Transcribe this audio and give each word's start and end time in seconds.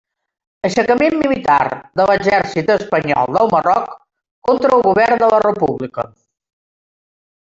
Aixecament 0.67 1.17
militar 1.23 1.57
de 2.01 2.05
l'exèrcit 2.11 2.71
espanyol 2.77 3.37
del 3.37 3.53
Marroc 3.55 3.93
contra 4.49 4.75
el 4.79 4.83
govern 4.89 5.23
de 5.25 5.29
la 5.35 5.41
República. 5.47 6.07